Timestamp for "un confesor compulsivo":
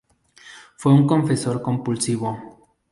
0.93-2.39